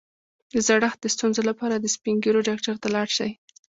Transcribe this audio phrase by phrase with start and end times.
[0.51, 3.31] د زړښت د ستونزو لپاره د سپین ږیرو ډاکټر ته لاړ شئ